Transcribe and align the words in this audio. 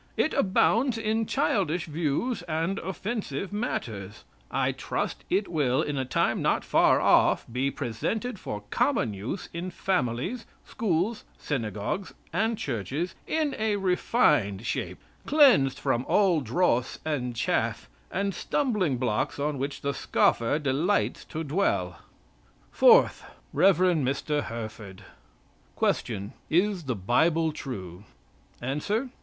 It 0.17 0.33
abounds 0.33 0.97
in 0.97 1.27
childish 1.27 1.85
views 1.85 2.41
and 2.47 2.79
offensive 2.79 3.53
matters. 3.53 4.23
I 4.49 4.71
trust 4.71 5.23
it 5.29 5.47
will, 5.47 5.83
in 5.83 5.95
a 5.95 6.05
time 6.05 6.41
not 6.41 6.65
far 6.65 6.99
off, 6.99 7.45
be 7.51 7.69
presented 7.69 8.39
for 8.39 8.61
common 8.71 9.13
use 9.13 9.47
in 9.53 9.69
families, 9.69 10.47
schools, 10.65 11.23
synagogues 11.37 12.15
and 12.33 12.57
churches, 12.57 13.13
in 13.27 13.55
a 13.59 13.75
refined 13.75 14.65
shape, 14.65 14.97
cleansed 15.27 15.77
from 15.77 16.03
all 16.07 16.41
dross 16.41 16.97
and 17.05 17.35
chaff, 17.35 17.87
and 18.11 18.33
stumbling 18.33 18.97
blocks 18.97 19.37
on 19.37 19.59
which 19.59 19.81
the 19.81 19.93
scoffer 19.93 20.57
delights 20.57 21.25
to 21.25 21.43
dwell." 21.43 21.99
FOURTH, 22.71 23.23
REV. 23.53 23.77
MR. 23.77 24.41
HERFORD. 24.45 25.03
Question. 25.75 26.33
Is 26.49 26.85
the 26.85 26.95
Bible 26.95 27.51
true? 27.53 28.05
Answer. 28.59 29.09